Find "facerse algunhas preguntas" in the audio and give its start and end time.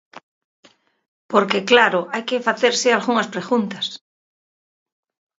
2.47-3.85